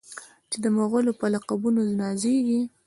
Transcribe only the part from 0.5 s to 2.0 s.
د مغلو په لقبونو